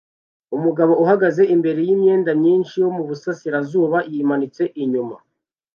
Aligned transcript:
Umugabo 0.55 0.91
ahagaze 1.03 1.41
imbere 1.55 1.79
yimyenda 1.87 2.31
myinshi 2.41 2.75
yo 2.83 2.89
muburasirazuba 2.95 3.97
yimanitse 4.11 4.63
inyuma 4.83 5.15